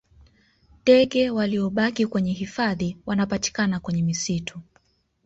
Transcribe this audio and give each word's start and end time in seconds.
Tdege 0.83 1.29
waliyobaki 1.29 2.05
kwenye 2.07 2.33
hifadhi 2.33 2.97
wanapatikana 3.05 3.79
kwenye 3.79 4.03
misitu 4.03 4.59